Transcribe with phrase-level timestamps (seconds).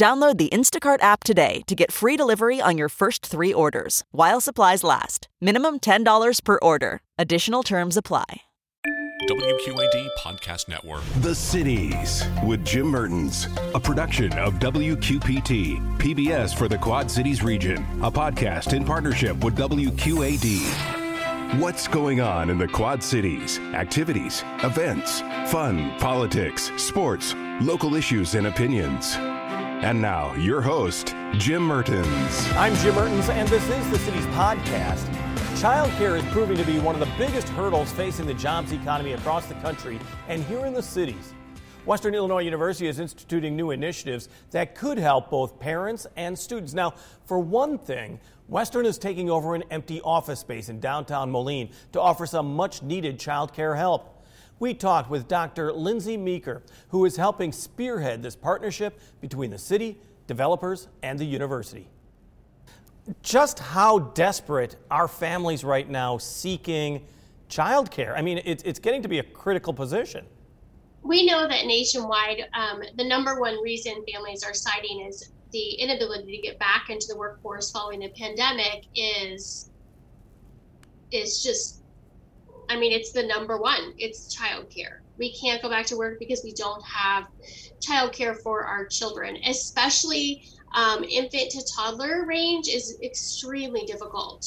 [0.00, 4.40] Download the Instacart app today to get free delivery on your first three orders while
[4.40, 5.28] supplies last.
[5.42, 7.02] Minimum $10 per order.
[7.18, 8.40] Additional terms apply.
[9.28, 11.02] WQAD Podcast Network.
[11.18, 17.84] The Cities with Jim Mertens, a production of WQPT, PBS for the Quad Cities region,
[18.00, 21.60] a podcast in partnership with WQAD.
[21.60, 23.58] What's going on in the Quad Cities?
[23.74, 29.18] Activities, events, fun, politics, sports, local issues, and opinions.
[29.82, 32.52] And now, your host, Jim Mertens.
[32.52, 35.08] I'm Jim Mertens, and this is the Cities podcast.
[35.56, 39.46] Childcare is proving to be one of the biggest hurdles facing the jobs economy across
[39.46, 41.32] the country and here in the cities.
[41.86, 46.74] Western Illinois University is instituting new initiatives that could help both parents and students.
[46.74, 46.92] Now,
[47.24, 52.02] for one thing, Western is taking over an empty office space in downtown Moline to
[52.02, 54.09] offer some much needed childcare help.
[54.60, 55.72] We talked with Dr.
[55.72, 61.88] Lindsay Meeker, who is helping spearhead this partnership between the city, developers, and the university.
[63.22, 67.06] Just how desperate are families right now seeking
[67.48, 68.14] childcare?
[68.14, 70.26] I mean, it's, it's getting to be a critical position.
[71.02, 76.36] We know that nationwide, um, the number one reason families are citing is the inability
[76.36, 79.70] to get back into the workforce following the pandemic is
[81.10, 81.79] is just
[82.70, 83.92] I mean, it's the number one.
[83.98, 85.00] It's childcare.
[85.18, 87.24] We can't go back to work because we don't have
[87.86, 90.40] childcare for our children, especially
[90.76, 94.46] um, infant to toddler range is extremely difficult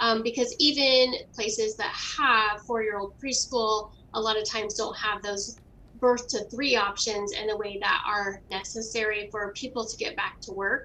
[0.00, 5.60] um, because even places that have four-year-old preschool a lot of times don't have those
[6.00, 10.40] birth to three options in the way that are necessary for people to get back
[10.42, 10.82] to work.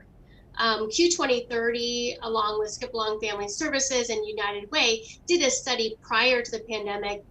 [0.57, 6.51] Um, Q2030, along with Skip-a-Long Family Services and United Way, did a study prior to
[6.51, 7.23] the pandemic,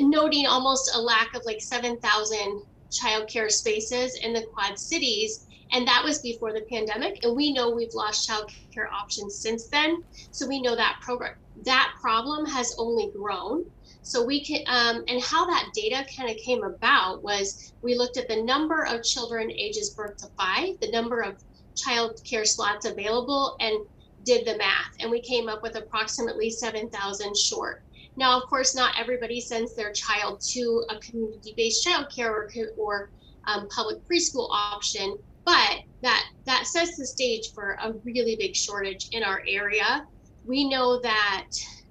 [0.00, 5.46] noting almost a lack of like 7,000 childcare spaces in the Quad Cities.
[5.72, 7.24] And that was before the pandemic.
[7.24, 10.02] And we know we've lost childcare options since then.
[10.30, 11.34] So we know that program,
[11.64, 13.64] that problem has only grown.
[14.02, 18.18] So we can, um, and how that data kind of came about was we looked
[18.18, 21.42] at the number of children ages birth to five, the number of
[21.76, 23.86] child care slots available and
[24.24, 27.82] did the math and we came up with approximately 7,000 short.
[28.16, 32.48] Now, of course, not everybody sends their child to a community-based childcare or,
[32.78, 33.10] or
[33.46, 39.08] um, public preschool option, but that that sets the stage for a really big shortage
[39.12, 40.06] in our area.
[40.46, 41.46] We know that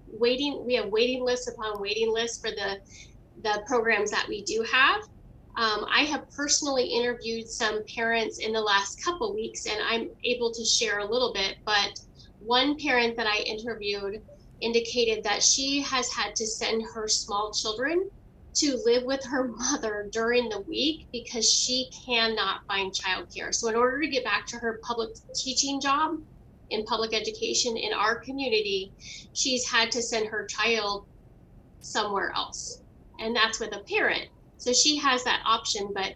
[0.07, 2.77] waiting we have waiting lists upon waiting lists for the
[3.43, 5.01] the programs that we do have
[5.55, 10.51] um, I have personally interviewed some parents in the last couple weeks, and I'm able
[10.51, 11.57] to share a little bit.
[11.65, 11.91] But
[12.39, 14.21] one parent that I interviewed
[14.61, 18.09] indicated that she has had to send her small children
[18.55, 23.53] to live with her mother during the week because she cannot find childcare.
[23.53, 26.15] So, in order to get back to her public teaching job
[26.71, 28.91] in public education in our community,
[29.33, 31.05] she's had to send her child
[31.79, 32.81] somewhere else.
[33.19, 34.27] And that's with a parent.
[34.63, 36.13] So she has that option, but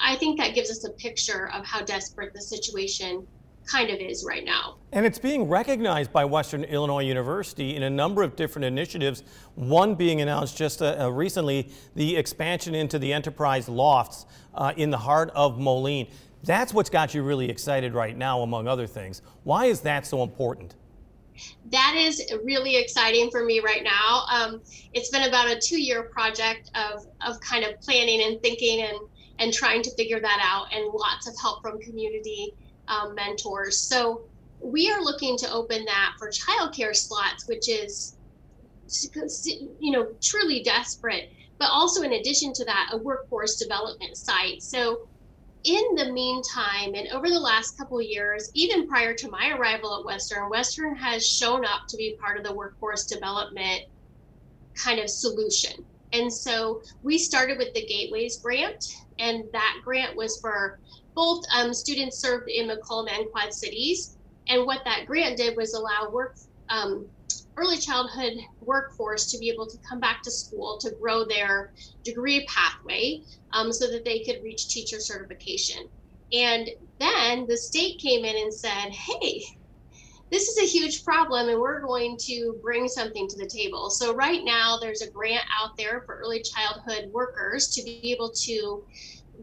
[0.00, 3.24] I think that gives us a picture of how desperate the situation
[3.66, 4.78] kind of is right now.
[4.92, 9.22] And it's being recognized by Western Illinois University in a number of different initiatives,
[9.54, 14.26] one being announced just uh, uh, recently, the expansion into the enterprise lofts
[14.56, 16.08] uh, in the heart of Moline.
[16.42, 19.22] That's what's got you really excited right now, among other things.
[19.44, 20.74] Why is that so important?
[21.70, 24.24] That is really exciting for me right now.
[24.30, 24.62] Um,
[24.92, 28.98] it's been about a two year project of, of kind of planning and thinking and,
[29.38, 32.54] and trying to figure that out, and lots of help from community
[32.88, 33.78] um, mentors.
[33.78, 34.22] So,
[34.60, 38.16] we are looking to open that for childcare slots, which is,
[39.78, 41.30] you know, truly desperate.
[41.58, 44.62] But also, in addition to that, a workforce development site.
[44.62, 45.08] So,
[45.64, 50.04] in the meantime, and over the last couple years, even prior to my arrival at
[50.04, 53.84] Western, Western has shown up to be part of the workforce development
[54.74, 55.84] kind of solution.
[56.12, 58.84] And so we started with the Gateways grant,
[59.18, 60.78] and that grant was for
[61.14, 64.16] both um, students served in Macomb and Quad Cities.
[64.48, 66.36] And what that grant did was allow work
[66.68, 67.06] um,
[67.56, 71.72] early childhood workforce to be able to come back to school to grow their
[72.04, 73.20] degree pathway
[73.52, 75.88] um, so that they could reach teacher certification.
[76.32, 76.68] And
[76.98, 79.42] then the state came in and said, hey,
[80.30, 83.90] this is a huge problem and we're going to bring something to the table.
[83.90, 88.32] So, right now, there's a grant out there for early childhood workers to be able
[88.42, 88.82] to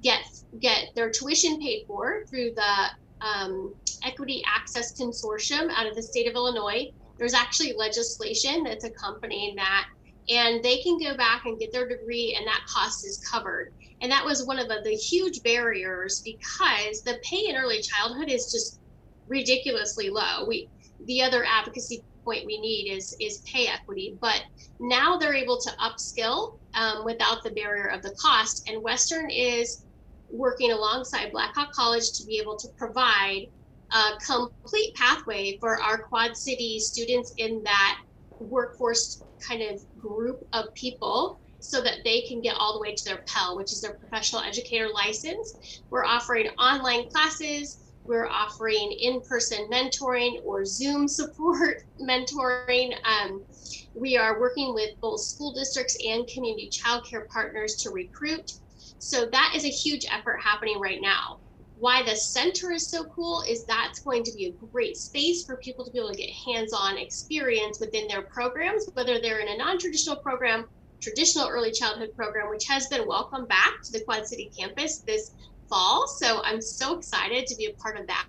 [0.01, 0.21] get
[0.59, 2.85] get their tuition paid for through the
[3.21, 3.73] um,
[4.03, 6.87] Equity Access Consortium out of the state of Illinois.
[7.21, 9.85] There's actually legislation that's accompanying that,
[10.27, 13.67] and they can go back and get their degree, and that cost is covered.
[14.01, 18.31] And that was one of the, the huge barriers because the pay in early childhood
[18.31, 18.79] is just
[19.27, 20.47] ridiculously low.
[20.47, 20.67] We
[21.05, 24.41] the other advocacy point we need is is pay equity, but
[24.79, 28.67] now they're able to upskill um, without the barrier of the cost.
[28.67, 29.85] And Western is
[30.31, 33.45] working alongside Blackhawk College to be able to provide
[33.93, 37.97] a complete pathway for our Quad City students in that
[38.39, 43.03] workforce kind of group of people so that they can get all the way to
[43.05, 45.83] their PEL, which is their professional educator license.
[45.89, 47.77] We're offering online classes.
[48.03, 52.93] We're offering in person mentoring or Zoom support mentoring.
[53.05, 53.45] Um,
[53.93, 58.51] we are working with both school districts and community childcare partners to recruit.
[58.97, 61.41] So that is a huge effort happening right now.
[61.81, 65.57] Why the center is so cool is that's going to be a great space for
[65.57, 69.47] people to be able to get hands on experience within their programs, whether they're in
[69.47, 70.69] a non traditional program,
[70.99, 75.31] traditional early childhood program, which has been welcomed back to the Quad City campus this
[75.67, 76.05] fall.
[76.05, 78.27] So I'm so excited to be a part of that,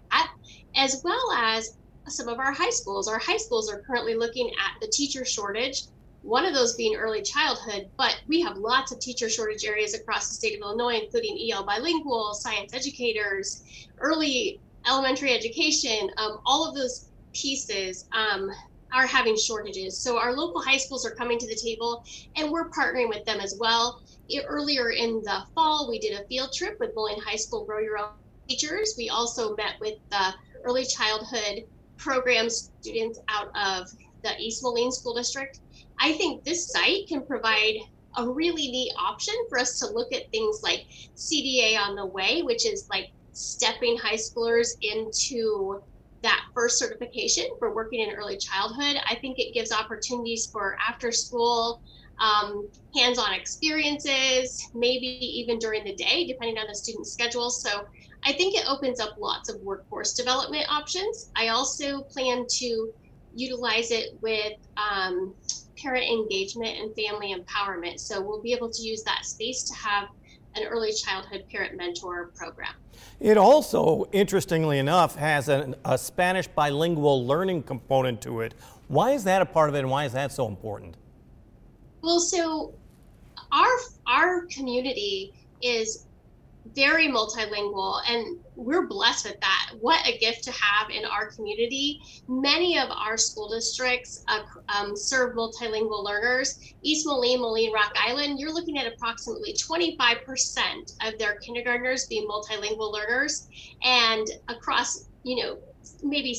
[0.74, 1.76] as well as
[2.08, 3.06] some of our high schools.
[3.06, 5.82] Our high schools are currently looking at the teacher shortage,
[6.22, 10.28] one of those being early childhood, but we have lots of teacher shortage areas across
[10.28, 13.62] the state of Illinois, including EL bilingual, science educators,
[13.98, 18.06] early elementary education, um, all of those pieces.
[18.12, 18.50] Um,
[18.92, 19.98] are having shortages.
[19.98, 22.04] So our local high schools are coming to the table
[22.36, 24.02] and we're partnering with them as well.
[24.46, 27.98] Earlier in the fall, we did a field trip with Moline High School Grow Your
[27.98, 28.10] Own
[28.48, 28.94] teachers.
[28.96, 30.34] We also met with the
[30.64, 31.64] early childhood
[31.96, 33.88] program students out of
[34.22, 35.58] the East Moline School District.
[36.02, 37.76] I think this site can provide
[38.16, 40.84] a really neat option for us to look at things like
[41.16, 45.80] CDA on the way, which is like stepping high schoolers into
[46.24, 49.00] that first certification for working in early childhood.
[49.08, 51.80] I think it gives opportunities for after school
[52.20, 57.48] um, hands on experiences, maybe even during the day, depending on the student's schedule.
[57.48, 57.84] So
[58.24, 61.30] I think it opens up lots of workforce development options.
[61.36, 62.92] I also plan to
[63.34, 65.34] utilize it with um,
[65.82, 67.98] parent engagement and family empowerment.
[67.98, 70.08] So we'll be able to use that space to have
[70.54, 72.74] an early childhood parent mentor program.
[73.20, 78.54] It also, interestingly enough, has an, a Spanish bilingual learning component to it.
[78.88, 80.96] Why is that a part of it and why is that so important?
[82.02, 82.74] Well, so
[83.52, 85.32] our our community
[85.62, 86.06] is
[86.66, 89.70] very multilingual and we're blessed with that.
[89.80, 91.98] What a gift to have in our community.
[92.28, 96.56] Many of our school districts uh, um, serve multilingual learners.
[96.82, 100.16] East moline moline rock island you're looking at approximately 25%
[101.04, 103.48] of their kindergartners being multilingual learners.
[103.82, 105.58] And across you know
[106.02, 106.36] maybe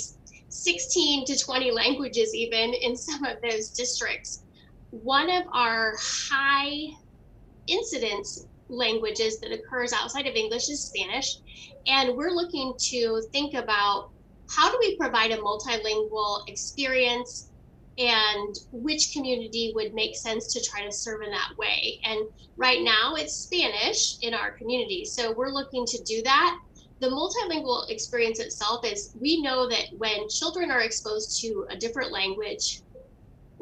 [0.49, 4.43] 16 to 20 languages even in some of those districts.
[4.91, 6.93] One of our high
[7.67, 11.37] incidence languages that occurs outside of English is Spanish.
[11.87, 14.09] And we're looking to think about
[14.49, 17.49] how do we provide a multilingual experience
[17.97, 21.99] and which community would make sense to try to serve in that way.
[22.05, 22.19] And
[22.57, 25.05] right now it's Spanish in our community.
[25.05, 26.57] So we're looking to do that.
[27.01, 32.11] The multilingual experience itself is we know that when children are exposed to a different
[32.11, 32.82] language,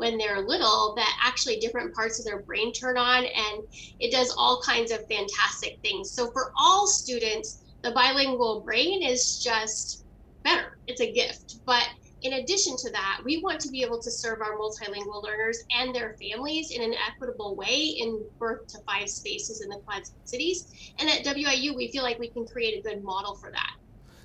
[0.02, 3.64] when they're little that actually different parts of their brain turn on and
[4.00, 6.10] it does all kinds of fantastic things.
[6.10, 10.06] So for all students, the bilingual brain is just
[10.42, 10.80] better.
[10.88, 11.60] It's a gift.
[11.68, 11.88] But
[12.24, 15.94] in addition to that, we want to be able to serve our multilingual learners and
[15.94, 20.94] their families in an equitable way in birth to five spaces in the Quad Cities.
[20.98, 23.76] And at WIU, we feel like we can create a good model for that.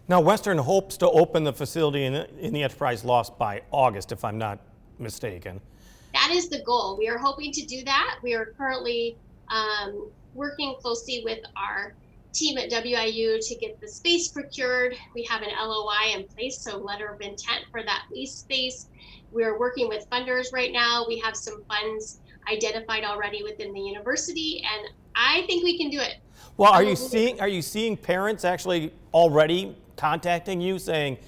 [0.08, 4.10] Now, Western hopes to open the facility in the, in the Enterprise Loft by August,
[4.10, 4.58] if I'm not
[4.98, 5.60] mistaken.
[6.12, 6.96] That is the goal.
[6.96, 8.18] We are hoping to do that.
[8.22, 9.16] We are currently
[9.48, 11.94] um, working closely with our
[12.32, 14.94] team at WIU to get the space procured.
[15.14, 18.86] We have an LOI in place, so letter of intent for that lease space.
[19.32, 21.04] We're working with funders right now.
[21.08, 26.00] We have some funds identified already within the university, and I think we can do
[26.00, 26.16] it.
[26.56, 31.18] Well, are you seeing are you seeing parents actually already contacting you saying,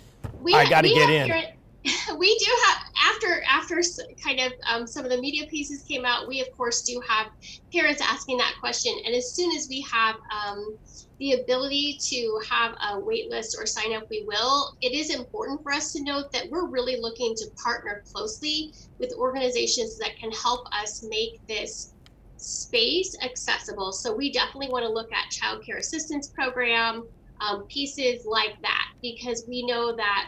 [0.41, 1.29] we, "I got to get in"?
[1.29, 1.49] Parent,
[2.19, 2.79] we do have
[3.15, 3.81] after after
[4.25, 7.27] kind of um, some of the media pieces came out we of course do have
[7.73, 8.93] parents asking that question.
[9.05, 10.77] And as soon as we have um,
[11.19, 14.73] the ability to have a wait list or sign up we will.
[14.81, 19.13] It is important for us to note that we're really looking to partner closely with
[19.19, 21.95] organizations that can help us make this
[22.37, 23.93] space accessible.
[23.93, 27.03] So we definitely want to look at child care assistance program
[27.41, 30.27] um, pieces like that because we know that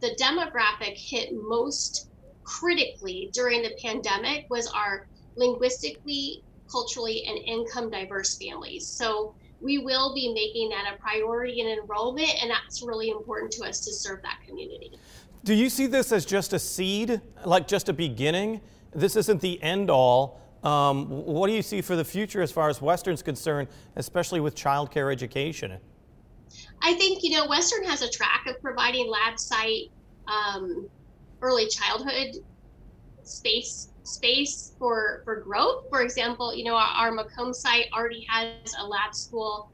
[0.00, 2.08] the demographic hit most
[2.44, 8.86] critically during the pandemic was our linguistically, culturally, and income diverse families.
[8.86, 13.64] So we will be making that a priority in enrollment, and that's really important to
[13.64, 14.98] us to serve that community.
[15.44, 18.60] Do you see this as just a seed, like just a beginning?
[18.94, 20.40] This isn't the end all.
[20.62, 24.54] Um, what do you see for the future as far as Western's concerned, especially with
[24.54, 25.78] childcare education?
[26.82, 29.90] I think you know Western has a track of providing lab site
[30.28, 30.88] um,
[31.42, 32.34] early childhood
[33.24, 35.82] space space for for growth.
[35.90, 39.66] For example, you know our, our Macomb site already has a lab school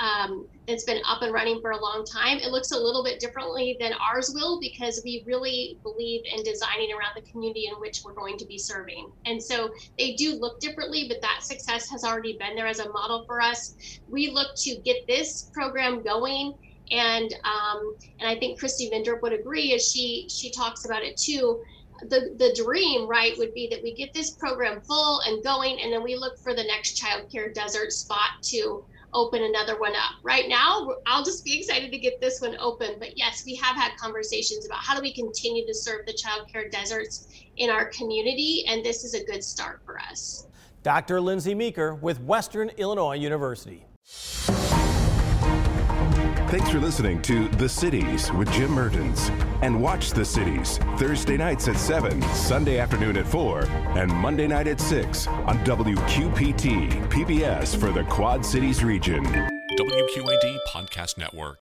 [0.00, 2.38] um, that's been up and running for a long time.
[2.38, 6.90] It looks a little bit differently than ours will because we really believe in designing
[6.92, 9.10] around the community in which we're going to be serving.
[9.26, 12.90] And so they do look differently, but that success has already been there as a
[12.90, 13.74] model for us.
[14.10, 16.54] We look to get this program going
[16.90, 21.16] and um, and I think Kristi Mindrup would agree as she she talks about it
[21.16, 21.60] too.
[22.08, 25.92] The the dream right would be that we get this program full and going, and
[25.92, 30.22] then we look for the next child care desert spot to open another one up.
[30.22, 32.96] Right now, I'll just be excited to get this one open.
[32.98, 36.48] But yes, we have had conversations about how do we continue to serve the child
[36.52, 40.46] care deserts in our community, and this is a good start for us.
[40.82, 41.20] Dr.
[41.20, 43.84] Lindsay Meeker with Western Illinois University.
[46.50, 49.30] Thanks for listening to The Cities with Jim Mertens.
[49.62, 53.66] And watch The Cities Thursday nights at 7, Sunday afternoon at 4,
[53.96, 59.24] and Monday night at 6 on WQPT PBS for the Quad Cities region.
[59.24, 61.58] WQAD Podcast Network.